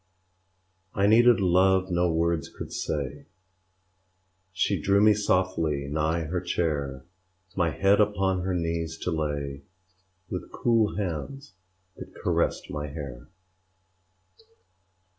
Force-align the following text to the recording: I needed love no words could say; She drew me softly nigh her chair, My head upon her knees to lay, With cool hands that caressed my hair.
I 0.95 1.05
needed 1.05 1.39
love 1.39 1.91
no 1.91 2.11
words 2.11 2.49
could 2.49 2.73
say; 2.73 3.27
She 4.51 4.81
drew 4.81 4.99
me 4.99 5.13
softly 5.13 5.87
nigh 5.91 6.21
her 6.21 6.41
chair, 6.41 7.05
My 7.55 7.69
head 7.69 8.01
upon 8.01 8.41
her 8.41 8.55
knees 8.55 8.97
to 9.03 9.11
lay, 9.11 9.61
With 10.27 10.51
cool 10.51 10.95
hands 10.95 11.53
that 11.97 12.15
caressed 12.15 12.71
my 12.71 12.87
hair. 12.87 13.27